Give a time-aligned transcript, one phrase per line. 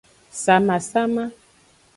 [0.43, 1.23] Samasama.